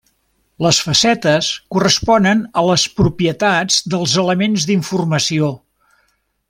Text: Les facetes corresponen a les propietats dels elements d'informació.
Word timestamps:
Les 0.65 0.77
facetes 0.85 1.49
corresponen 1.75 2.41
a 2.61 2.65
les 2.71 2.87
propietats 3.03 3.79
dels 3.95 4.19
elements 4.27 4.67
d'informació. 4.73 5.55